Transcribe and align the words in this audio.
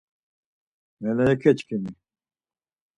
Melayekeçkimi! 1.01 1.91